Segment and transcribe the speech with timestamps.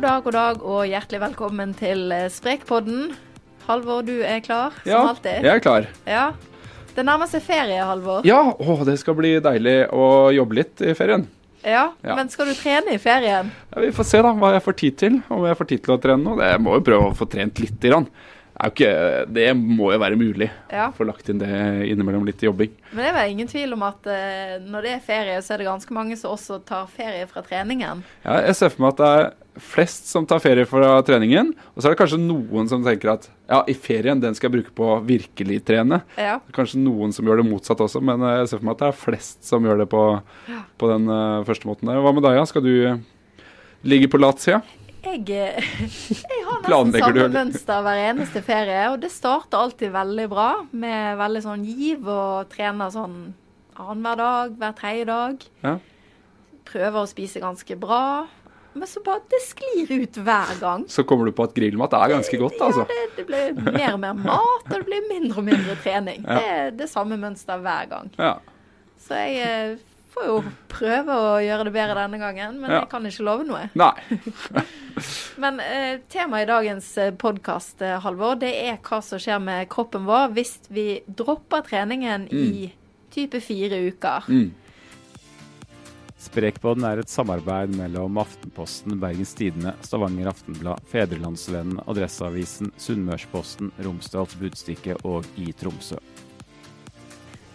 [0.00, 3.10] God dag, god dag, og hjertelig velkommen til eh, Sprekpodden.
[3.66, 5.42] Halvor, du er klar, som Ja, alltid?
[5.44, 5.88] jeg er klar.
[6.08, 6.22] Ja.
[6.96, 8.24] Det nærmer seg ferie, Halvor.
[8.24, 11.26] Ja, å, det skal bli deilig å jobbe litt i ferien.
[11.60, 12.16] Ja, Ja.
[12.16, 13.50] Men skal du trene i ferien?
[13.74, 15.94] Ja, vi får se da hva jeg får tid til, om jeg får tid til
[15.94, 16.38] å trene nå.
[16.48, 17.76] Jeg må jo prøve å få trent litt.
[17.84, 18.08] Grann.
[18.68, 18.90] Ikke,
[19.32, 20.50] det må jo være mulig.
[20.72, 20.90] Ja.
[20.96, 21.50] Få lagt inn det
[21.88, 22.72] innimellom litt jobbing.
[22.92, 25.62] Men det er vel ingen tvil om at eh, når det er ferie, så er
[25.62, 28.04] det ganske mange som også tar ferie fra treningen.
[28.26, 31.80] Ja, jeg ser for meg at det er flest som tar ferie fra treningen, og
[31.80, 34.74] så er det kanskje noen som tenker at ja, i ferien den skal jeg bruke
[34.76, 36.00] på å virkelig trene.
[36.20, 36.38] Ja.
[36.54, 38.90] Kanskje noen som gjør det motsatt også, men eh, jeg ser for meg at det
[38.90, 40.04] er flest som gjør det på,
[40.80, 42.02] på den uh, første måten der.
[42.04, 42.46] Hva med deg, ja?
[42.48, 43.00] Skal du eh,
[43.88, 44.62] ligge på latsida?
[45.00, 45.68] Jeg, eh,
[46.32, 51.16] jeg har nesten samme mønster hver eneste ferie, og det starter alltid veldig bra med
[51.20, 53.16] veldig sånn giv og trener sånn
[53.80, 55.48] annenhver dag, hver tredje dag.
[55.64, 55.78] Ja.
[56.68, 58.02] Prøver å spise ganske bra,
[58.76, 60.84] men så bare det sklir ut hver gang.
[60.92, 62.84] Så kommer du på at grillmat er ganske godt, altså.
[62.84, 66.22] Ja, det, det blir mer og mer mat, og det blir mindre og mindre trening.
[66.28, 66.36] Ja.
[66.36, 68.12] Det er det samme mønster hver gang.
[68.20, 68.36] Ja.
[69.00, 69.78] Så jeg eh,
[70.14, 70.36] får jo
[70.70, 72.80] prøve å gjøre det bedre denne gangen, men Ja.
[72.80, 73.68] jeg kan ikke love noe.
[73.74, 73.92] Nei.
[75.40, 79.68] Men eh, temaet i dagens eh, podkast, eh, Halvor, det er hva som skjer med
[79.72, 82.72] kroppen vår hvis vi dropper treningen i
[83.14, 84.26] type fire uker.
[84.28, 84.50] Mm.
[86.20, 94.98] Sprekpodden er et samarbeid mellom Aftenposten, Bergens Tidende, Stavanger Aftenblad, Fedrelandsvennen, Adresseavisen, Sunnmørsposten, Romsdals Budstikke
[95.08, 95.96] og i Tromsø.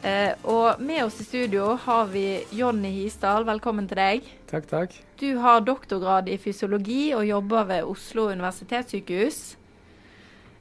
[0.06, 4.28] Eh, og med oss i studio har vi Jonny Hisdal, velkommen til deg.
[4.52, 4.92] Takk, takk.
[5.17, 9.39] Du har doktorgrad i fysiologi og jobber ved Oslo universitetssykehus.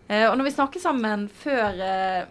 [0.08, 2.24] Eh, og når vi snakker sammen før eh,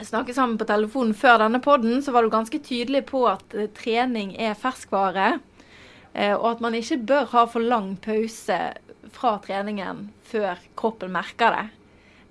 [0.00, 3.68] snakket sammen på telefonen før denne podden, så var du ganske tydelig på at eh,
[3.76, 5.34] trening er ferskvare.
[6.14, 8.62] Eh, og at man ikke bør ha for lang pause
[9.12, 11.64] fra treningen før kroppen merker det.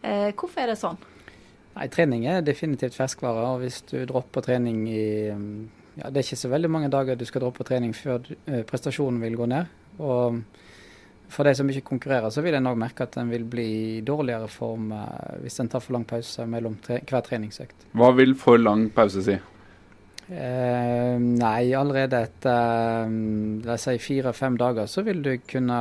[0.01, 0.97] Eh, hvorfor er det sånn?
[1.73, 3.45] Nei, trening er definitivt ferskvare.
[3.53, 5.05] og Hvis du dropper trening i
[5.97, 9.21] ja, Det er ikke så veldig mange dager du skal droppe trening før eh, prestasjonen
[9.21, 9.69] vil gå ned.
[10.01, 10.41] Og
[11.33, 13.67] for de som ikke konkurrerer, så vil en òg merke at en vil bli
[13.97, 17.89] i dårligere form eh, hvis en tar for lang pause mellom tre hver treningsøkt.
[17.93, 19.37] Hva vil for lang pause si?
[20.33, 25.79] Eh, nei, allerede etter um, la oss si fire-fem dager så vil du kunne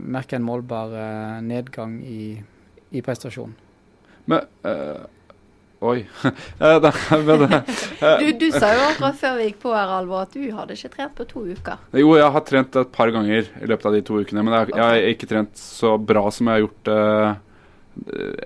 [0.00, 2.38] merke en målbar eh, nedgang i,
[2.96, 3.52] i prestasjonen.
[4.32, 5.04] Men eh,
[5.84, 6.06] Oi.
[6.60, 10.40] Eh, eh, Du, du sa jo akkurat før vi gikk på her, Alvor, at du
[10.56, 11.82] hadde ikke trent på to uker.
[12.00, 14.70] jo, jeg har trent et par ganger i løpet av de to ukene, men jeg,
[14.74, 17.42] jeg har ikke trent så bra som jeg har gjort eh,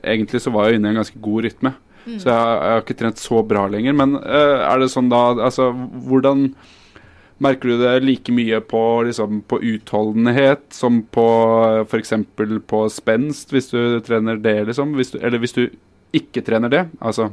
[0.06, 1.72] Egentlig så var jeg inne i en ganske god rytme,
[2.06, 3.96] så jeg, har- jeg har ikke trent så bra lenger.
[3.98, 5.70] Men eh, er det sånn da Altså,
[6.06, 6.52] hvordan
[7.40, 11.24] Merker du det like mye på, liksom, på utholdenhet som på
[11.88, 12.10] f.eks.
[12.68, 14.92] på spenst, hvis du trener det, liksom?
[14.98, 15.62] Hvis du, eller hvis du
[16.16, 16.82] ikke trener det?
[17.00, 17.28] Altså,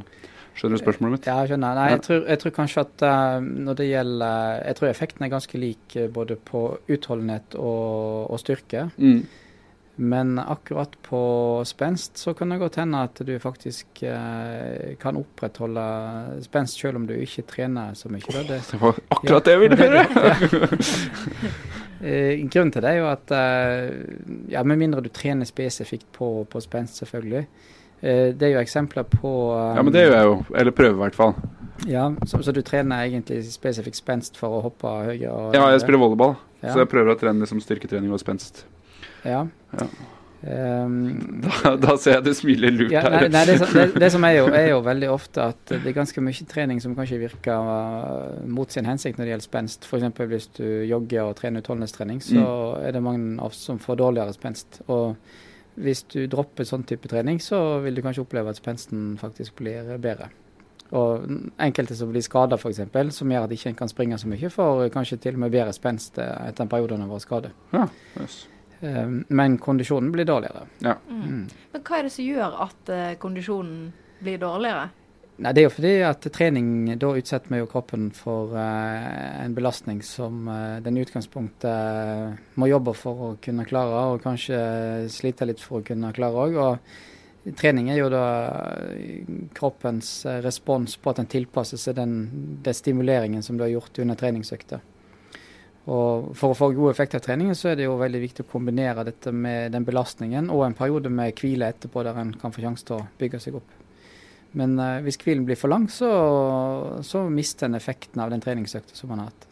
[0.58, 1.28] skjønner du spørsmålet mitt?
[1.30, 1.78] Ja, jeg skjønner.
[1.78, 5.34] Nei, jeg tror, jeg tror kanskje at uh, når det gjelder Jeg tror effekten er
[5.34, 8.88] ganske lik eh, både på utholdenhet og, og styrke.
[8.96, 9.22] Mm.
[10.00, 11.20] Men akkurat på
[11.66, 15.86] spenst så kan det godt hende at du faktisk eh, kan opprettholde
[16.44, 18.22] spenst selv om du ikke trener så mye.
[18.30, 20.04] Oh, Det, Det var akkurat det jeg ville høre!
[22.52, 23.88] grunnen til det er jo at eh,
[24.52, 27.48] ja, Med mindre du trener spesifikt på, på spenst, selvfølgelig.
[28.02, 30.34] Eh, det er jo eksempler på um, Ja, men det gjør jeg jo.
[30.54, 31.34] Eller prøver i hvert fall.
[31.86, 35.30] Ja, så, så du trener egentlig spesifikt spenst for å hoppe høyere?
[35.30, 36.72] og- Ja, jeg spiller volleyball, Ja.
[36.74, 38.64] så jeg prøver å trene liksom styrketrening og spenst.
[39.24, 39.44] Ja.
[39.78, 39.86] Ja.
[40.40, 43.28] Um, Da, da ser jeg du smiler lurt ja, nei, her.
[43.34, 45.96] nei, det, som- det, det som er jo, er jo veldig ofte at det er
[45.96, 49.88] ganske mye trening som kanskje virker uh, mot sin hensikt når det gjelder spenst.
[49.90, 50.22] F.eks.
[50.30, 52.86] hvis du jogger og trener utholdenhetstrening, så Mm.
[52.86, 54.80] er det mange av oss som får dårligere spenst.
[54.88, 55.16] Og
[55.78, 59.96] hvis du dropper sånn type trening, så vil du kanskje oppleve at spensten faktisk blir
[60.02, 60.30] bedre.
[60.96, 61.26] Og
[61.60, 62.80] enkelte som blir skada f.eks.,
[63.16, 65.74] som gjør at ikke en kan springe så mye, får kanskje til og med bedre
[65.76, 67.50] spenst eh, etter en periode av å være skadet.
[67.76, 67.84] Ja,
[68.22, 68.38] yes.
[68.80, 70.66] Ehm, Men kondisjonen blir dårligere.
[70.80, 70.96] ja.
[71.10, 71.48] Mm.
[71.72, 73.92] Men hva er det som gjør at eh, kondisjonen
[74.22, 74.88] blir dårligere?
[75.38, 79.54] Nei, Det er jo fordi at trening da utsetter vi jo kroppen for uh, en
[79.54, 84.58] belastning som uh, den i utgangspunktet uh, må jobbe for å kunne klare, og kanskje
[85.14, 86.58] slite litt for å kunne klare òg.
[86.58, 88.24] Og trening er jo da
[89.54, 90.10] kroppens
[90.42, 92.18] respons på at den tilpasser seg den,
[92.66, 94.82] den stimuleringen som du har gjort under treningsøkta.
[95.88, 98.50] Og For å få god effekt av treningen, så er det jo veldig viktig å
[98.50, 102.66] kombinere dette med den belastningen og en periode med hvile etterpå, der en kan få
[102.66, 103.78] sjanse til å bygge seg opp.
[104.56, 106.08] Men eh, hvis hvilen blir for lang, så,
[107.04, 109.44] så mister en effekten av den treningsøkta som man har hatt.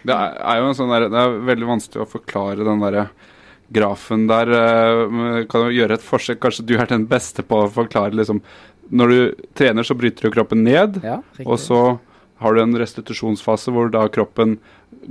[0.00, 3.08] Det er, er jo en sånn der, det er veldig vanskelig å forklare den derre
[3.70, 4.48] grafen der.
[4.56, 6.40] eh, Kan du gjøre et forsøk?
[6.42, 8.40] Kanskje du er den beste på å forklare liksom
[8.90, 11.98] Når du trener, så bryter du kroppen ned, Ja, og så
[12.40, 14.56] har du en restitusjonsfase hvor da kroppen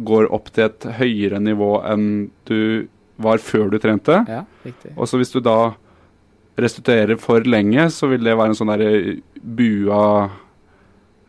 [0.04, 2.88] går opp til et høyere nivå enn du
[3.22, 4.18] var før du trente.
[4.28, 4.42] Ja.
[4.98, 5.76] Og så hvis du da
[6.64, 8.86] restituerer for lenge, så vil det være en sånn der
[9.40, 10.04] bua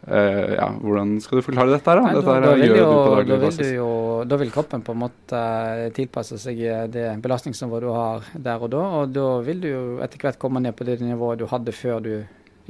[0.09, 2.07] Uh, Ja, hvordan skal du forklare dette her, da?
[2.07, 3.89] Nei, dette her da, vil jo, du da, vil jo,
[4.25, 5.43] da vil kroppen på en måte
[5.77, 8.81] eh, tilpasse seg eh, det belastningsnivået du har der og da.
[9.03, 12.01] Og da vil du jo etter hvert komme ned på det nivået du hadde før
[12.01, 12.11] du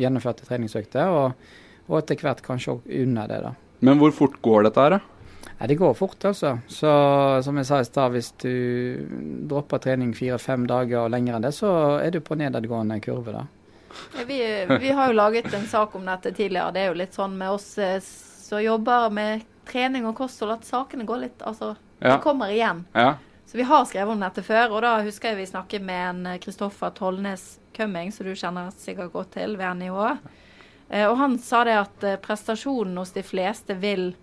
[0.01, 1.55] gjennomførte treningsøkta, Og,
[1.87, 3.41] og etter hvert kanskje òg under det.
[3.47, 3.55] da.
[3.87, 5.01] Men hvor fort går dette her, da?
[5.61, 6.55] Nei, Det går fort, altså.
[6.73, 6.91] Så
[7.45, 9.07] som jeg sa i stad, hvis du
[9.51, 13.33] dropper trening fire-fem dager og lenger enn det, så er du på nedadgående kurve.
[13.37, 13.43] da.
[14.17, 14.39] Ja, Vi,
[14.81, 16.73] vi har jo laget en sak om dette tidligere.
[16.73, 20.65] Det er jo litt sånn med oss eh, som jobber med trening og kosthold, at
[20.65, 22.17] sakene går litt Altså, Ja.
[22.17, 22.85] de kommer igjen.
[22.95, 23.15] Ja.
[23.47, 26.27] Så vi har skrevet om dette før, og da husker jeg vi snakket med en
[26.27, 30.17] eh, Kristoffer Tollnes Kømming, som du kjenner sikkert godt til ved NIH.
[30.91, 34.15] Eh, Og han sa det at prestasjonen hos de fleste vil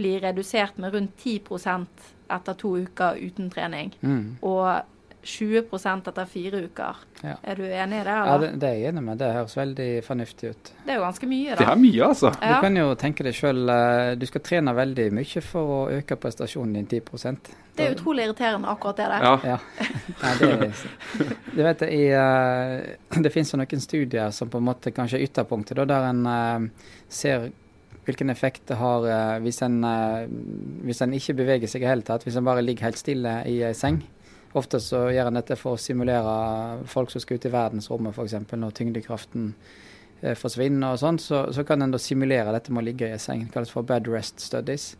[0.00, 1.40] bli redusert med rundt 10
[2.30, 3.92] etter to uker uten trening.
[4.00, 4.38] Mm.
[4.46, 4.66] Og
[5.22, 5.58] 20
[6.08, 6.96] etter fire uker.
[7.22, 7.34] Ja.
[7.44, 8.14] Er du enig i det?
[8.14, 9.18] Ja, det, det er jeg enig med.
[9.20, 10.70] Det høres veldig fornuftig ut.
[10.86, 11.58] Det er jo ganske mye, da.
[11.60, 12.30] Det er mye, altså.
[12.40, 13.60] Du kan jo tenke deg sjøl,
[14.16, 18.72] du skal trene veldig mye for å øke prestasjonen din 10% Det er utrolig irriterende,
[18.72, 19.28] akkurat det der.
[19.28, 19.34] Ja.
[19.44, 19.58] Ja.
[20.22, 24.68] Nei, det, er- du vet, i, eh, det finnes jo noen studier som på en
[24.72, 27.50] måte kanskje er ytterpunktet, da, der en eh, ser
[28.06, 30.30] hvilken effekt det har eh, hvis en, eh,
[30.86, 33.40] hvis en ikke beveger seg i det hele tatt, hvis en bare ligger helt stille
[33.50, 34.00] i ei seng.
[34.58, 38.36] Ofte så gjør en dette for å simulere folk som skal ut i verdensrommet, f.eks.
[38.50, 39.52] når tyngdekraften
[40.22, 43.14] eh, forsvinner og sånn, så, så kan en da simulere dette med å ligge i
[43.14, 43.46] ei seng.
[43.46, 44.94] Det kalles for bed rest studies.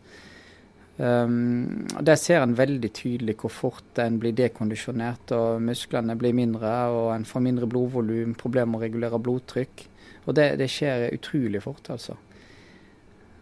[1.01, 6.71] Um, Der ser en veldig tydelig hvor fort en blir dekondisjonert, og musklene blir mindre,
[6.93, 9.87] og en får mindre blodvolum, problemer med å regulere blodtrykk.
[10.27, 12.15] Og det, det skjer utrolig fort, altså.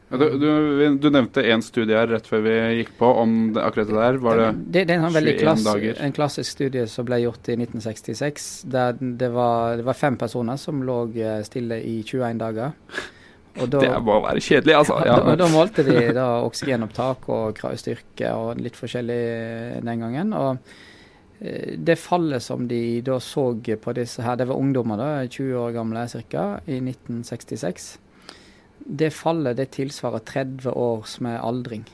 [0.09, 3.91] Du, du, du nevnte én studie her rett før vi gikk på om det, akkurat
[3.91, 4.17] det der.
[4.23, 6.01] Var det det, det er en sånn veldig klass, dager?
[6.01, 8.47] en klassisk studie som ble gjort i 1966.
[8.73, 12.73] Der det var, det var fem personer som lå eh, stille i 21 dager.
[13.59, 14.97] Da, Det må være kjedelig, altså.
[15.05, 15.19] Ja.
[15.21, 19.21] da, da målte de da oksygenopptak og kravstyrke og litt forskjellig
[19.85, 20.33] den gangen.
[20.33, 20.57] og
[21.37, 25.65] eh, det fallet som de da så på disse her, det var ungdommer, da, 20
[25.67, 27.99] år gamle ca., i 1966.
[28.79, 31.85] Det fallet det tilsvarer 30 års med aldring.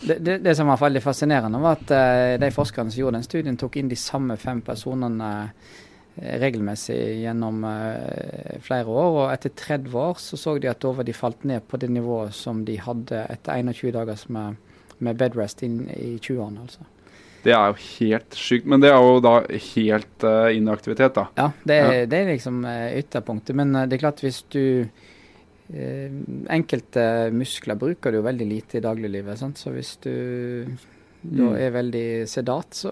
[0.00, 3.26] Det, det, det som var veldig fascinerende, var at eh, de forskerne som gjorde den
[3.26, 9.08] studien, tok inn de samme fem personene eh, regelmessig gjennom eh, flere år.
[9.16, 11.90] Og etter 30 år så så de at da var de falt ned på det
[11.90, 14.62] nivået som de hadde etter 21 dager med,
[15.02, 16.68] med bedrest inn i 20-årene.
[16.68, 16.86] altså.
[17.42, 18.66] Det er jo helt sykt.
[18.70, 21.28] Men det er jo da helt uh, inaktivitet, da.
[21.38, 23.54] Ja, det er, det er liksom ytterpunktet.
[23.56, 24.88] Men det er klart hvis du
[25.68, 27.02] Enkelte
[27.34, 29.38] muskler bruker du jo veldig lite i dagliglivet.
[29.40, 29.60] Sant?
[29.60, 30.12] Så hvis du
[31.20, 31.56] da Mm.
[31.58, 32.90] er veldig sedat, så,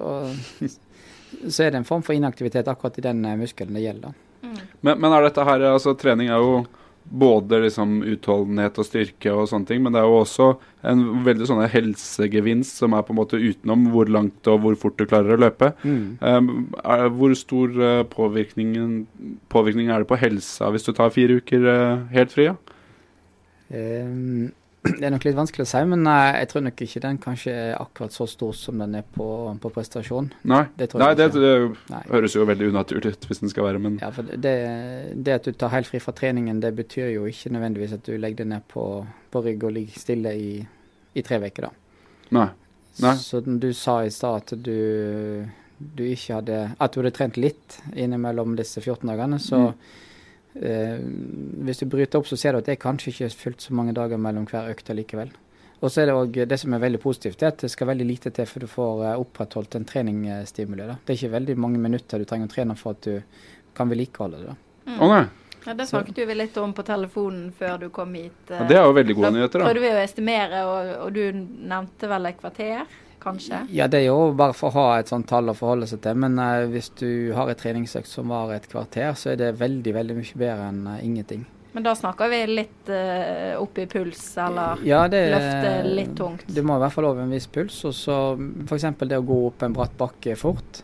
[1.49, 4.17] så er det en form for inaktivitet akkurat i den eh, muskelen det gjelder.
[4.43, 4.59] Mm.
[4.81, 6.67] Men, men er dette her Altså, trening er jo
[7.07, 10.49] både liksom utholdenhet og styrke og sånne ting, men det er jo også
[10.91, 14.99] en veldig sånn helsegevinst som er på en måte utenom hvor langt og hvor fort
[14.99, 15.71] du klarer å løpe.
[15.87, 21.69] Um, er, hvor stor uh, påvirkning er det på helsa hvis du tar fire uker
[21.71, 22.49] uh, helt fri?
[22.51, 22.57] Ja?
[23.75, 24.53] Ehm,
[24.87, 27.73] det er nok litt vanskelig å si, men jeg tror nok ikke den kanskje er
[27.81, 29.27] akkurat så stor som den er på,
[29.63, 30.29] på prestasjon.
[30.47, 31.55] Nei, Det tror Nei det, det
[31.91, 32.03] Nei.
[32.13, 34.55] høres jo veldig unaturlig ut hvis den skal være, men Ja, det,
[35.27, 38.15] det at du tar helt fri fra treningen, det betyr jo ikke nødvendigvis at du
[38.15, 38.87] legger deg ned på,
[39.35, 40.55] på rygg og ligger stille i,
[41.19, 41.75] i tre uker, da.
[42.39, 42.49] nei.
[43.03, 43.13] Nei.
[43.21, 45.45] Så du sa i stad at du,
[45.77, 49.59] du ikke hadde At du hadde trent litt innimellom disse 14 dagene, så
[50.63, 50.99] eh,
[51.67, 53.93] Hvis du bryter opp, så ser du at det er kanskje ikke fullt så mange
[53.97, 55.31] dager mellom hver økt likevel.
[55.83, 57.91] Og så er det også, det som er veldig positivt, det er at det skal
[57.91, 60.87] veldig lite til før du får eh, opprettholdt en treningsstimuli.
[60.89, 60.97] Da.
[61.05, 63.21] Det er ikke veldig mange minutter du trenger å trene for at du
[63.77, 64.55] kan vedlikeholde det.
[64.55, 64.97] da.
[64.97, 65.25] Å nei.
[65.67, 68.37] Ja, det snakket vi litt om på telefonen før du kom hit.
[68.49, 68.61] eh.
[68.61, 69.67] Ja, det er jo veldig gode Da nyheter, da.
[69.67, 71.23] prøvde vi å estimere, og, og du
[71.73, 72.85] nevnte vel et kvarter,
[73.23, 73.63] kanskje?
[73.75, 76.15] Ja, det er jo bare for å ha et sånt tall å forholde seg til.
[76.23, 79.95] Men uh, hvis du har et treningsøkt som varer et kvarter, så er det veldig,
[79.95, 81.45] veldig mye bedre enn uh, ingenting.
[81.77, 86.47] Men da snakker vi litt uh, opp i puls, eller Ja, det, løfte litt tungt.
[86.49, 87.83] Du må i hvert fall over en viss puls.
[87.85, 88.17] Og så
[88.65, 88.87] f.eks.
[89.05, 90.83] det å gå opp en bratt bakke fort.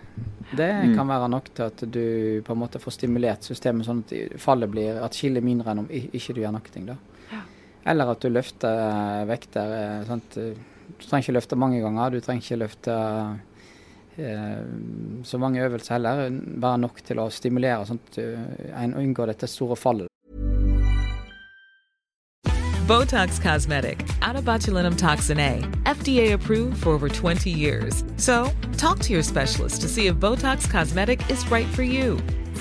[0.53, 0.97] Det Mm.
[0.99, 4.69] kan være nok til at du på en måte får stimulert systemet sånn at fallet
[4.69, 6.83] blir atskillig mindre enn om ikke du gjør noe.
[6.91, 6.97] da.
[7.33, 7.41] Ja.
[7.89, 10.05] Eller at du løfter vekter.
[10.05, 10.37] sånn Sant?
[10.99, 12.15] Du trenger ikke løfte mange ganger.
[12.15, 12.97] Du trenger ikke løfte
[14.19, 14.63] eh,
[15.25, 16.25] så mange øvelser heller.
[16.61, 20.13] Bare nok til å stimulere, sånn at en unngår dette store fallet.
[22.87, 28.03] Botox Cosmetic, out of botulinum toxin A, FDA approved for over 20 years.
[28.17, 32.19] So, talk to your specialist to see if Botox Cosmetic is right for you.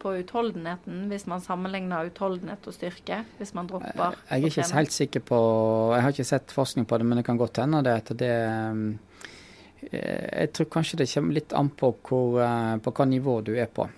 [0.00, 3.22] på utholdenheten hvis man sammenligner utholdenhet og styrke?
[3.38, 5.38] Hvis man dropper Jeg er ikke helt sikker på
[5.94, 8.34] Jeg har ikke sett forskning på det, men det kan godt hende det at det
[9.92, 10.02] eh,
[10.40, 13.70] Jeg tror kanskje det kommer litt an på, hvor, eh, på hva nivå du er
[13.70, 13.88] på.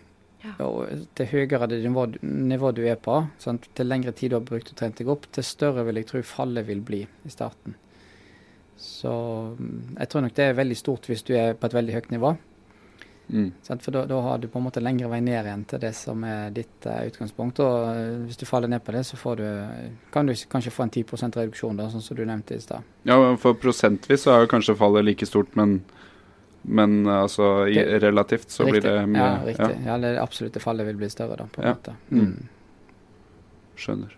[0.41, 0.55] Ja.
[0.65, 3.69] Og til høyere det nivå, nivå du er på, sant?
[3.77, 6.23] til lengre tid du har brukt og trent deg opp, til større vil jeg tro
[6.25, 7.77] fallet vil bli i starten.
[8.81, 9.13] Så
[9.59, 12.15] mm, jeg tror nok det er veldig stort hvis du er på et veldig høyt
[12.15, 12.33] nivå.
[13.33, 13.53] Mm.
[13.63, 16.25] For da, da har du på en måte lengre vei ned igjen til det som
[16.27, 17.61] er ditt uh, utgangspunkt.
[17.63, 19.47] Og eh, hvis du faller ned på det, så får du,
[20.13, 22.87] kan du kanskje få en 10% reduksjon, da, sånn som du nevnte i stad.
[23.07, 25.79] Ja, for prosentvis så er jo kanskje fallet like stort, men,
[26.63, 29.83] men altså i, relativt så blir det mye Ja, riktig.
[29.87, 29.99] Ja.
[30.03, 31.77] det absolutte fallet vil bli større, da, på en Ja.
[31.79, 31.97] måte.
[32.11, 32.25] Mm.
[32.27, 32.49] Mm.
[33.81, 34.17] Skjønner.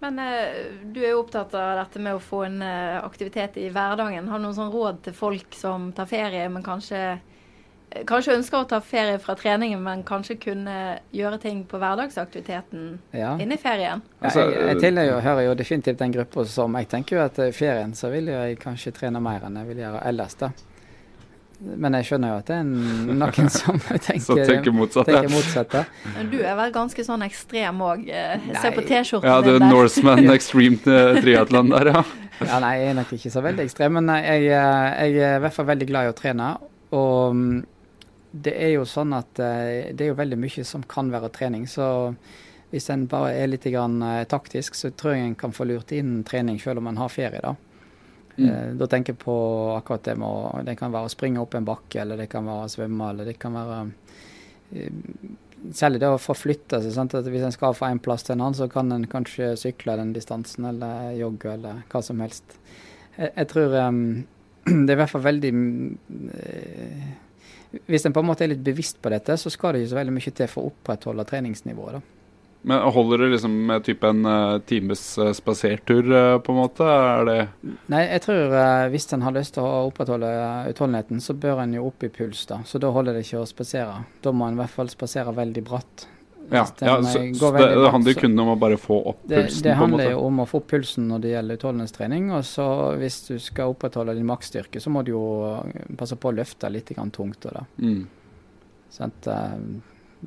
[0.00, 0.56] Men eh,
[0.92, 4.28] du er jo opptatt av dette med å få en eh, aktivitet i hverdagen.
[4.28, 8.60] Har du noen sånn råd til folk som tar ferie, men kanskje, eh, kanskje ønsker
[8.60, 10.76] å ta ferie fra treningen, men kanskje kunne
[11.16, 13.38] gjøre ting på hverdagsaktiviteten Ja.
[13.40, 14.02] inne i ferien?
[14.20, 17.52] Altså, jeg, jeg tilhører hører jo definitivt den gruppa som jeg tenker jo at i
[17.56, 20.52] ferien så vil jeg kanskje trene mer enn jeg vil gjøre ellers, da.
[21.56, 25.08] Men jeg skjønner jo at det er noen som tenker, som tenker motsatt.
[25.08, 25.76] tenker motsatt.
[25.78, 26.12] ja.
[26.18, 28.04] Men du er vel ganske sånn ekstrem òg.
[28.60, 29.72] Se på T-skjorten Ja, du er din der.
[29.72, 32.04] Norseman Extreme eh, Triathlon der, ja.
[32.36, 35.54] Ja, nei, jeg er nok ikke så veldig ekstrem, men jeg, jeg er i hvert
[35.56, 36.50] fall veldig glad i å trene.
[36.92, 37.54] Og mm,
[38.44, 41.64] det er jo sånn at eh, det er jo veldig mye som kan være trening.
[41.70, 41.86] Så
[42.72, 45.94] hvis en bare er litt grann, eh, taktisk, så tror jeg en kan få lurt
[45.96, 47.40] inn trening selv om en har ferie.
[47.40, 47.54] da.
[48.36, 48.48] Mm.
[48.48, 49.34] Eh, Da tenker jeg på
[49.76, 52.44] akkurat det med å Det kan være å springe opp en bakke, eller det kan
[52.44, 53.80] være å svømme, eller det kan være
[54.72, 55.34] Selv
[55.72, 56.92] Særlig det å forflytte seg.
[56.92, 57.14] Sant?
[57.16, 59.96] At hvis en skal fra en plass til en annen, så kan en kanskje sykle
[59.98, 62.58] den distansen, eller jogge, eller hva som helst.
[63.16, 64.26] Jeg, jeg tror um,
[64.84, 67.08] det er i hvert fall veldig mm, eh,
[67.88, 70.00] Hvis en på en måte er litt bevisst på dette, så skal det ikke så
[70.02, 71.98] veldig mye til for å opprettholde treningsnivået.
[71.98, 72.15] da.
[72.62, 76.82] Men holder det liksom med type en uh, times eh, spasertur, uh, på en måte?
[76.86, 77.36] Er det
[77.92, 80.32] Nei, jeg tror uh, hvis en har lyst til å opprettholde
[80.72, 82.62] utholdenheten, så bør en jo opp i puls, da.
[82.66, 84.02] Så da holder det ikke å spasere.
[84.22, 86.08] Da må en i hvert fall spasere veldig bratt.
[86.50, 89.40] Ja, ja så, så det, det handler så- kun om å bare få opp Det,
[89.46, 92.30] pulsen, det handler jo om å få opp pulsen når det gjelder utholdenhetstrening.
[92.34, 92.66] Og så
[93.00, 95.26] hvis du skal opprettholde din maksstyrke, så må du jo
[95.98, 97.46] passe på å løfte litt grann tungt.
[97.50, 97.66] Da.
[97.82, 98.06] Mm.
[98.94, 99.58] Sånn Eh,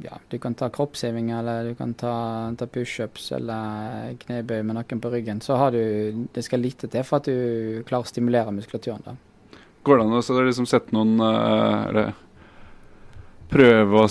[0.03, 5.01] Ja, du kan ta kroppsheving, eller du kan ta, ta pushups eller knebøy med noen
[5.01, 5.41] på ryggen.
[5.41, 9.03] Så har du Det skal lite til for at du klarer å stimulere muskulaturen.
[9.05, 9.15] da.
[9.83, 12.13] Går det an å liksom sette noen eh, Eller
[13.49, 14.09] prøve å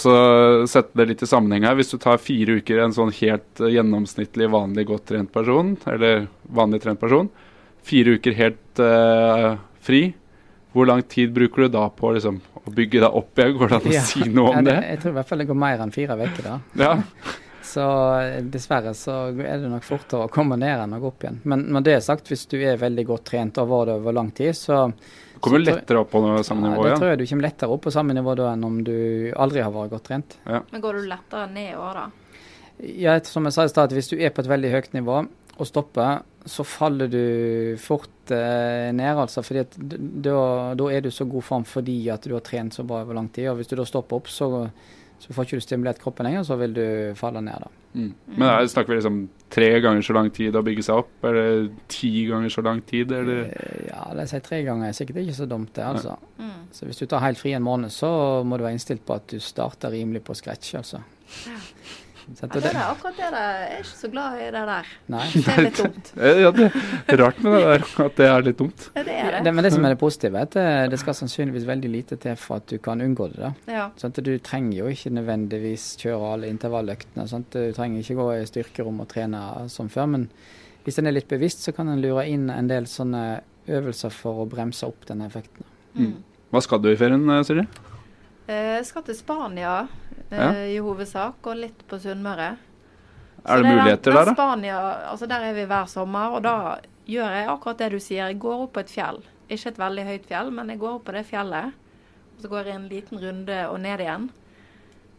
[0.66, 1.76] sette det litt i sammenheng her.
[1.78, 6.26] Hvis du tar fire uker en sånn helt eh, gjennomsnittlig, vanlig godt trent person, eller
[6.42, 7.30] vanlig trent person,
[7.86, 10.10] fire uker helt uh, fri,
[10.78, 13.58] hvor lang tid bruker du da på liksom, å bygge deg opp igjen?
[13.58, 14.06] Går det an å Ja.
[14.06, 14.88] si noe Ja, om det, det?
[14.94, 16.42] jeg tror i hvert fall det går mer enn fire uker.
[16.48, 16.56] da.
[16.78, 16.94] Ja.
[17.68, 17.82] Så
[18.22, 21.40] eh, dessverre så er det nok fortere å komme ned enn å gå opp igjen.
[21.44, 24.14] Men når det er sagt, hvis du er veldig godt trent og var det over
[24.16, 24.86] lang tid, så
[25.44, 26.82] Kommer du lettere opp på noe samme ja, igjen?
[26.82, 28.94] Da det tror jeg du kommer lettere opp på samme nivå da enn om du
[29.36, 30.38] aldri har vært godt trent.
[30.48, 32.06] Men går du lettere ned òg, da?
[33.04, 35.18] Ja, som jeg sa i stad, hvis du er på et veldig høyt nivå
[35.58, 37.22] og stopper, så faller du
[37.82, 39.42] fort eh, ned, altså.
[39.46, 40.38] fordi at da,
[40.78, 43.28] da er du så god form fordi at du har trent så bra over lang
[43.32, 43.50] tid.
[43.52, 44.48] Og hvis du da stopper opp, så,
[45.18, 46.86] så får ikke du stimulert kroppen lenger, så vil du
[47.18, 47.74] falle ned, da.
[47.98, 48.10] Mm.
[48.36, 49.20] Men er, snakker vi liksom
[49.50, 53.14] tre ganger så lang tid å bygge seg opp, eller ti ganger så lang tid,
[53.16, 53.44] eller?
[53.48, 56.18] Eh, Ja, la oss si tre ganger er sikkert ikke så dumt, det, altså.
[56.38, 56.68] Mm.
[56.76, 58.10] Så hvis du tar helt fri en måned, så
[58.44, 61.00] må du være innstilt på at du starter rimelig på scratch, altså.
[61.28, 61.54] Så
[62.30, 64.86] at Ja, det det, akkurat det jeg er ikke så glad i det der.
[65.14, 65.24] nei.
[65.34, 66.10] Det er litt dumt.
[66.28, 66.66] Eh, Ja, det
[67.08, 68.88] er rart med det der, at det er litt dumt.
[68.94, 69.54] Ja, det er Det, det.
[69.54, 72.36] men det som er det positive, er at det, det skal sannsynligvis veldig lite til
[72.36, 73.40] for at du kan unngå det.
[73.40, 73.52] da.
[73.72, 73.88] Ja.
[73.96, 77.26] Sånn at Du trenger jo ikke nødvendigvis kjøre alle intervalløktene.
[77.30, 79.42] Sånn at Du trenger ikke gå i styrkerom og trene
[79.72, 80.06] som før.
[80.14, 80.28] Men
[80.84, 84.44] hvis en er litt bevisst, så kan en lure inn en del sånne øvelser for
[84.44, 85.64] å bremse opp denne effekten.
[85.98, 86.14] Mm.
[86.52, 87.66] Hva skal du i ferien, eh, Siri?
[88.48, 89.74] Eh, Jeg skal til Spania
[90.30, 90.50] eh, Ja.
[90.66, 92.56] i hovedsak, og litt på Sunnmøre.
[93.48, 94.34] Er det det muligheter der, da?
[94.34, 94.78] Spania,
[95.12, 96.54] altså der er vi hver sommer, og da
[97.08, 98.26] gjør jeg akkurat det du sier.
[98.28, 99.20] Jeg går opp på et fjell.
[99.48, 101.72] Ikke et veldig høyt fjell, men jeg går opp på det fjellet.
[102.36, 104.26] Og så går jeg en liten runde og ned igjen.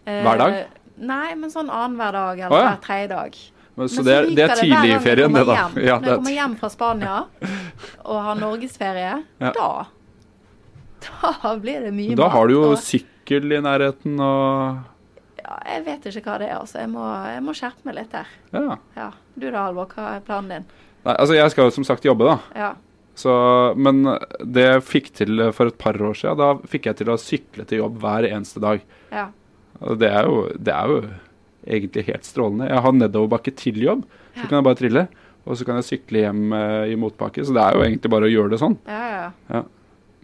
[0.06, 0.60] Eh, Hver dag?
[1.00, 2.70] Nei, men sånn annenhver dag eller oh, ja.
[2.76, 3.38] hver tredje dag.
[3.80, 5.54] Men, så Men det er, det er tidlig i ferien, det, da.
[5.56, 7.18] Ja, Når jeg er kommer hjem fra Spania
[8.12, 9.52] og har norgesferie, Ja.
[9.56, 9.70] da
[11.00, 12.78] Da blir det mye Da har du jo og-
[13.30, 14.80] sykkel i nærheten og
[15.40, 16.80] Ja, jeg vet ikke hva det er, altså.
[16.84, 18.28] Jeg må, jeg må skjerpe meg litt der.
[18.54, 18.76] Ja.
[18.98, 19.06] Ja.
[19.40, 20.66] Du da, Halvor, hva er planen din?
[21.06, 22.36] Nei, altså, jeg skal jo som sagt jobbe, da.
[22.60, 22.74] Ja.
[23.20, 23.32] Så,
[23.80, 24.04] men
[24.46, 27.66] det jeg fikk til for et par år siden, da fikk jeg til å sykle
[27.68, 28.84] til jobb hver eneste dag.
[29.16, 29.30] Ja.
[29.80, 31.00] Og det er jo, det er jo
[31.66, 32.70] egentlig helt strålende.
[32.70, 34.06] Jeg har nedoverbakke til jobb,
[34.36, 34.48] så Ja.
[34.52, 35.08] kan jeg bare trille.
[35.48, 37.42] Og så kan jeg sykle hjem eh, i motbakke.
[37.48, 38.78] Så det er jo egentlig bare å gjøre det sånn.
[38.86, 39.64] ja, ja, ja.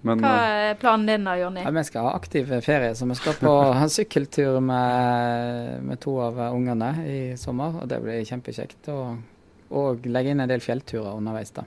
[0.05, 1.63] Men Hva eh, er planen din da, Jonny?
[1.65, 3.53] Ja, vi skal ha aktiv ferie, så vi skal på
[3.95, 7.79] sykkeltur med, med to av ungene i sommer.
[7.81, 8.91] Og det blir kjempekjekt.
[8.93, 9.23] Og,
[9.73, 11.65] og legge inn en del fjellturer underveis, da.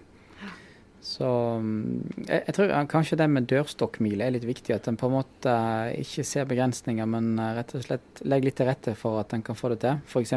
[1.09, 1.25] Så
[1.63, 4.75] mm, jeg, jeg tror kanskje det med dørstokkmile er litt viktig.
[4.77, 5.55] At en på en måte
[5.99, 9.59] ikke ser begrensninger, men rett og slett legger litt til rette for at en kan
[9.59, 9.99] få det til.
[10.07, 10.37] F.eks.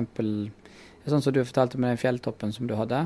[1.06, 3.04] sånn som du fortalte med den fjelltoppen som du hadde.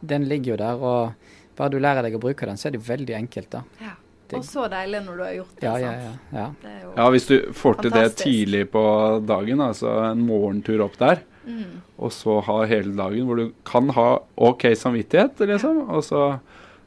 [0.00, 2.82] Den ligger jo der, og bare du lærer deg å bruke den, så er det
[2.86, 3.62] veldig enkelt, da.
[3.82, 3.96] Ja.
[4.32, 5.66] Og så deilig når du har gjort det.
[5.66, 6.30] Ja, ja, sant?
[6.32, 6.38] ja.
[6.38, 6.46] ja.
[6.62, 8.84] Det er jo ja, hvis du får til det tidlig på
[9.28, 11.74] dagen, altså en morgentur opp der, mm.
[12.00, 14.08] og så ha hele dagen hvor du kan ha
[14.48, 16.24] OK samvittighet, liksom, og så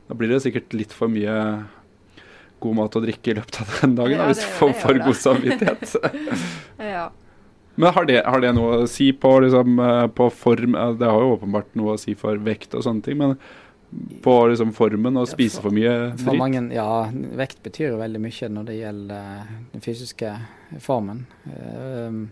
[0.05, 1.35] da blir det sikkert litt for mye
[2.61, 5.01] god mat og drikke i løpet av den dagen, Ja, da, hvis du får for
[5.01, 5.95] god samvittighet.
[6.95, 7.05] ja.
[7.75, 11.19] Men har det, har det noe å si på, liksom, eh, på form Det har
[11.19, 13.35] jo åpenbart noe å si for vekt og sånne ting, men
[14.23, 16.39] på liksom formen og spise for mye For dritt?
[16.41, 16.87] mange, ja,
[17.37, 20.31] vekt betyr jo veldig mye når det gjelder eh, den fysiske
[20.83, 21.25] formen.
[21.45, 22.25] Um,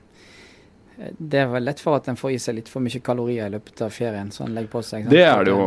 [1.17, 3.53] det er vel lett for at en får i seg litt for mye kalorier i
[3.55, 4.29] løpet av ferien.
[4.31, 5.07] så en legger på seg.
[5.09, 5.63] Det er det jo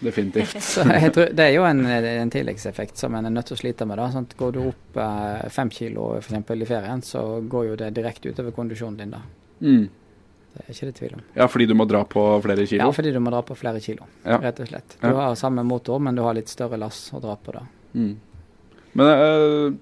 [0.00, 0.60] definitivt.
[0.72, 3.62] Så jeg tror, det er jo en, en tilleggseffekt som en er nødt til å
[3.62, 3.98] slite med.
[3.98, 4.36] da, sant?
[4.38, 8.30] Går du opp eh, fem kilo for eksempel, i ferien, så går jo det direkte
[8.30, 9.16] utover kondisjonen din.
[9.16, 9.24] da.
[9.66, 9.88] Mm.
[10.58, 11.22] Det er ikke det tvil om.
[11.38, 12.82] Ja, fordi du må dra på flere kilo?
[12.84, 14.38] Ja, fordi du må dra på flere kilo, Ja.
[14.42, 14.96] rett og slett.
[15.00, 15.14] Du Ja.
[15.28, 17.62] har samme motor, men du har litt større lass å dra på da.
[17.94, 18.16] Mm.
[18.94, 19.72] Men øh,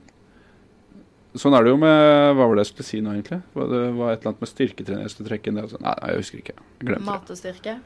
[1.37, 3.43] sånn er det jo med Hva var det jeg skulle si nå, egentlig?
[3.55, 5.55] Var Det var et eller annet med styrketrening jeg skulle trekke inn.
[5.61, 5.83] Det, sånn.
[5.83, 6.57] nei, nei, jeg husker ikke.
[6.81, 7.05] Glemte.
[7.09, 7.77] Mat og styrke.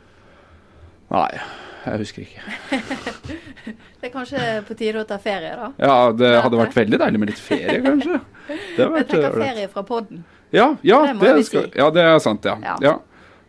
[1.10, 1.40] Nei,
[1.86, 2.42] jeg husker ikke.
[4.00, 5.72] Det er kanskje på tide å ta ferie, da.
[5.78, 8.20] Ja, det hadde vært veldig deilig med litt ferie, kanskje.
[8.76, 10.22] Det hadde vært ferie fra podden.
[10.52, 11.78] Ja, ja, Det det, skal, si.
[11.78, 12.56] ja, det er sant, ja.
[12.64, 12.76] Ja.
[12.82, 12.96] ja.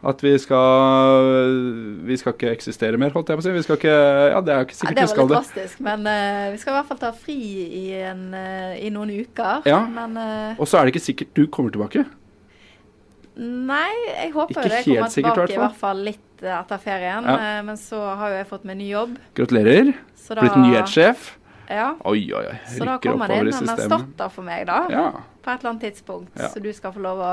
[0.03, 1.51] At vi skal
[2.07, 3.51] Vi skal ikke eksistere mer, holdt jeg på å si.
[3.53, 3.91] Vi skal ikke
[4.31, 5.35] Ja, det er jo ikke Ja, sikkert det vi var skal litt det.
[5.37, 7.37] drastisk, men uh, vi skal i hvert fall ta fri
[7.81, 9.61] i, en, uh, i noen uker.
[9.69, 9.83] Ja.
[9.85, 12.05] Men uh, Og så er det ikke sikkert du kommer tilbake.
[13.41, 17.27] nei, jeg håper Ikke det helt kommer sikkert, tilbake i hvert fall litt etter ferien.
[17.29, 17.61] Ja.
[17.65, 19.13] Men så har jo jeg fått meg ny jobb.
[19.37, 19.93] Gratulerer.
[20.31, 21.29] Da, Blitt nyhetssjef.
[21.71, 22.57] Ja, Oi, oi, oi.
[22.67, 24.79] så da kommer det inn en erstatter for meg, da.
[24.91, 25.05] Ja.
[25.41, 26.35] På et eller annet tidspunkt.
[26.37, 26.49] Ja.
[26.53, 27.31] Så du skal få lov å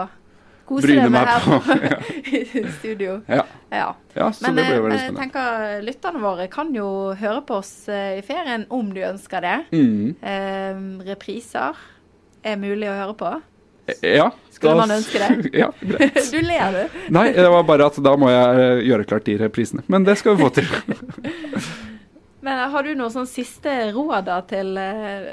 [0.69, 1.77] kose Bryne deg med her på.
[2.61, 3.19] i studio.
[3.29, 3.45] Ja.
[3.73, 3.87] Ja.
[4.17, 5.21] ja, så Men det blir eh, veldig jeg spennende.
[5.27, 6.89] tenker lytterne våre kan jo
[7.21, 9.55] høre på oss eh, i ferien om du ønsker det.
[9.73, 10.17] Mm.
[10.21, 11.77] Eh, repriser
[12.45, 13.31] er mulig å høre på.
[14.05, 14.27] Ja.
[14.53, 15.51] Skulle da- man ønske det?
[15.63, 16.19] ja, greit.
[16.35, 16.99] Du ler, du.
[17.17, 19.85] Nei, det var bare at da må jeg eh, gjøre klart de reprisene.
[19.89, 20.69] Men det skal vi få til.
[22.45, 25.33] Men eh, har du noen sånn siste råd da til eh,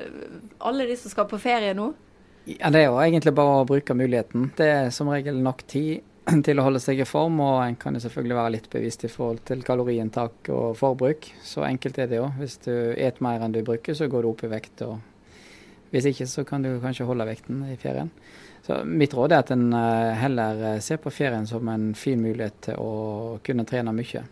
[0.64, 1.92] alle de som skal på ferie nå?
[2.46, 4.52] Ja, Det er jo egentlig bare å bruke muligheten.
[4.58, 6.04] Det er som regel nok tid.
[6.46, 9.12] til å holde seg i form, og en kan jo selvfølgelig være litt bevisst i
[9.12, 11.28] forhold til kaloriinntak og forbruk.
[11.46, 12.30] Så enkelt er det jo.
[12.40, 14.82] Hvis du et mer enn du bruker, så går du opp i vekt.
[14.88, 18.10] og Hvis ikke, så kan du kanskje holde vekten i ferien.
[18.66, 22.18] Så Mitt råd er at en eh, heller eh, ser på ferien som en fin
[22.22, 24.24] mulighet til å kunne trene mye.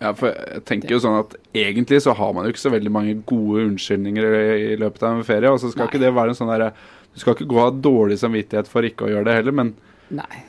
[0.00, 2.92] Ja, for jeg tenker jo sånn at Egentlig så har man jo ikke så veldig
[2.94, 5.50] mange gode unnskyldninger i, løpet av en ferie.
[5.50, 5.90] og så skal Nei.
[5.90, 6.70] ikke det være en sånn der,
[7.14, 9.74] Du skal ikke gå av dårlig samvittighet for ikke å gjøre det heller, men
[10.14, 10.44] Nei,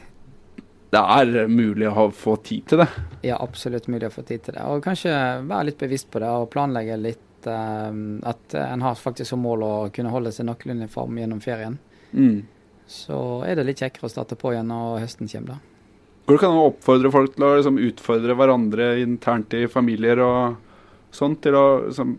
[0.92, 2.88] det er mulig å få tid til det.
[3.26, 4.64] ja, absolutt mulig å få tid til det.
[4.68, 5.14] Og kanskje
[5.48, 8.00] være litt bevisst på det og planlegge litt eh,
[8.34, 11.78] at en har faktisk som mål å kunne holde seg noenlunde i form gjennom ferien.
[12.12, 12.42] Mm.
[12.92, 15.56] Så er det litt kjekkere å starte på igjen når høsten kommer.
[15.56, 15.72] da.
[16.28, 20.60] Hvor kan man oppfordre folk til å liksom, utfordre hverandre internt i familier og
[21.16, 22.18] sånn, til å liksom,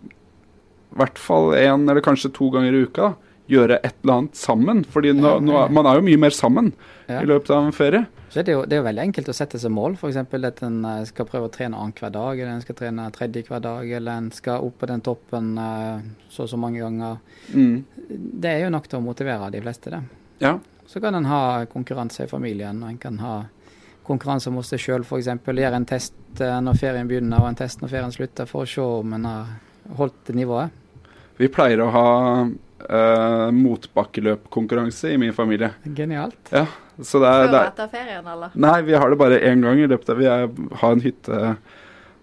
[0.93, 4.39] i hvert fall én eller kanskje to ganger i uka da, gjøre et eller annet
[4.39, 4.83] sammen?
[4.89, 6.73] Fordi nå, nå, man er jo mye mer sammen
[7.09, 7.21] Ja.
[7.21, 8.07] i løpet av en ferie.
[8.33, 9.97] Så er det, jo, det er jo veldig enkelt å sette seg mål.
[9.99, 10.17] F.eks.
[10.17, 13.61] at en eh, skal prøve å trene annenhver dag, eller en skal trene tredje hver
[13.61, 17.19] dag, eller en skal opp på den toppen eh, så og så mange ganger.
[17.53, 17.75] Mm.
[18.41, 20.01] Det er jo nok til å motivere de fleste, det.
[20.41, 20.55] Ja.
[20.89, 23.35] Så kan en ha konkurranse i familien, og en kan ha
[24.07, 25.29] konkurranse mot seg sjøl f.eks.
[25.45, 28.71] Gjøre en test eh, når ferien begynner, og en test når ferien slutter, for å
[28.71, 29.53] se om en har
[29.99, 30.73] holdt nivået.
[31.37, 32.07] Vi pleier å ha
[32.89, 35.73] uh, motbakkeløpkonkurranse i min familie.
[35.85, 36.41] Genialt.
[36.51, 36.67] Ja,
[37.01, 38.57] så det er, Før det og er etter ferien, eller?
[38.67, 40.51] Nei, vi har det bare én gang i løpet av Vi er,
[40.83, 41.45] har en hytte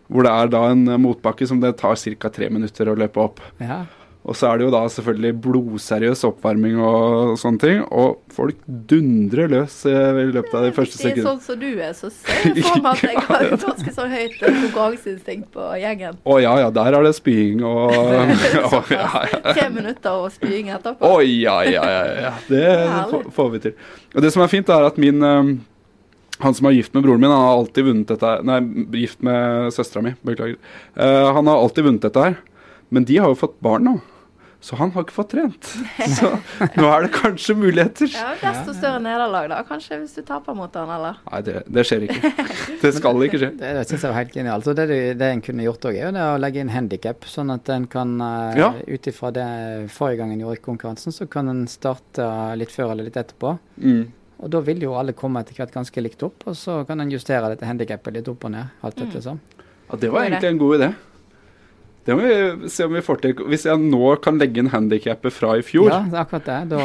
[0.09, 2.29] hvor det er da en motbakke som det tar ca.
[2.33, 3.43] tre minutter å løpe opp.
[3.61, 3.83] Ja.
[4.29, 7.79] Og så er det jo da selvfølgelig blodseriøs oppvarming og sånne ting.
[7.89, 8.59] Og folk
[8.91, 11.25] dundrer løs eh, i løpet av de første sekundene.
[11.25, 14.05] sånn som du er, så ser jeg for meg at jeg har et ganske så
[14.11, 16.19] høyt eh, konkurranseinstinkt på gjengen.
[16.29, 19.41] Å ja, ja, der er det spying og Å ja, ja.
[19.49, 21.09] Tre minutter og spying etterpå.
[21.09, 22.33] Å ja, ja, ja, ja.
[22.51, 22.63] Det
[23.09, 23.75] får- får vi til.
[24.13, 25.51] Og det som er fint, er at min eh,
[26.39, 28.45] han som er gift med broren min, han har alltid vunnet dette her.
[28.47, 28.59] Nei,
[29.01, 30.13] gift med søstera mi.
[30.23, 30.55] Beklager.
[30.95, 32.37] Uh, han har alltid vunnet dette her.
[32.95, 33.95] Men de har jo fått barn nå.
[34.61, 35.67] Så han har ikke fått trent.
[36.19, 36.29] Så
[36.75, 38.09] nå er det kanskje muligheter.
[38.11, 39.61] Ja, Desto større nederlag, da.
[39.63, 41.21] Kanskje hvis du taper mot han, eller?
[41.31, 42.31] Nei, det, det skjer ikke.
[42.81, 43.49] Det skal ikke skje.
[43.55, 44.67] Det, det synes jeg var helt genialt.
[44.67, 44.87] Så det,
[45.21, 47.87] det en kunne gjort òg, er jo det å legge inn handikap, sånn at en
[47.87, 48.69] kan eh, Ja.
[48.83, 49.47] ut ifra det
[49.95, 52.27] forrige gang en gjorde konkurransen, så kan en starte
[52.59, 53.55] litt før eller litt etterpå.
[53.79, 54.03] Mm.
[54.43, 57.09] Og da vil jo alle komme etter hvert ganske likt opp, og så kan en
[57.15, 58.75] justere dette handikappet litt opp og ned.
[58.83, 59.07] alt Mm.
[59.07, 59.39] etter sånn.
[59.89, 60.91] Ja, det var egentlig en god idé.
[62.07, 63.33] Det må vi se om vi får til.
[63.51, 66.59] Hvis jeg nå kan legge inn handikappet fra i fjor, Ja, det er akkurat det.
[66.71, 66.79] Da,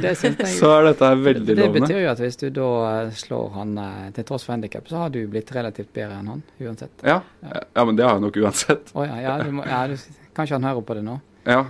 [0.00, 1.80] det jeg så er dette veldig veldig Det lovende.
[1.84, 4.94] betyr jo at hvis du da eh, slår han eh, til tross for handikap, så
[5.04, 6.94] har du blitt relativt bedre enn han, uansett.
[7.04, 7.18] Ja.
[7.44, 8.84] ja, men det har jeg nok uansett.
[8.94, 9.94] Oh, ja, ja, du må, ja du,
[10.38, 11.14] kanskje han hører på det nå.
[11.50, 11.62] Ja.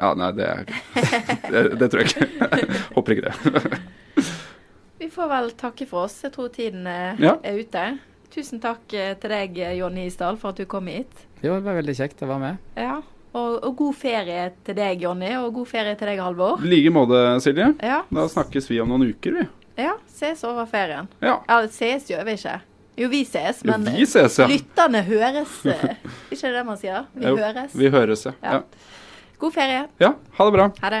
[0.00, 0.64] Ja, nei, det er
[1.52, 2.26] Det, det tror jeg ikke.
[2.96, 3.34] Håper ikke det.
[5.00, 6.16] Vi får vel takke for oss.
[6.24, 7.34] Jeg tror tiden er, Ja.
[7.44, 7.84] er ute.
[8.30, 11.24] Tusen takk eh, til deg, eh, Jonny Isdal, for at du kom hit.
[11.42, 12.60] Jo, det var veldig kjekt å være med.
[12.78, 13.00] Ja.
[13.30, 16.62] Og, og god ferie til deg, Jonny, og god ferie til deg, Halvor.
[16.66, 17.72] I like måte, Silje.
[17.82, 18.00] Ja.
[18.10, 19.46] Da snakkes vi om noen uker, vi.
[19.84, 19.96] ja.
[20.20, 21.06] Ses over ferien.
[21.24, 21.38] Ja.
[21.48, 22.58] Ja, ses gjør vi ikke.
[23.00, 24.46] Jo, vi ses, Jo, men vi ses, ja.
[24.50, 25.54] lytterne høres.
[26.34, 27.06] Ikke det man sier?
[27.14, 27.72] Vi Jo, høres.
[27.80, 28.34] Vi høres, ja.
[28.44, 28.58] Ja.
[28.58, 28.90] ja.
[29.40, 29.86] God ferie.
[30.02, 30.66] Ja, ha det bra.
[30.82, 31.00] Ha det.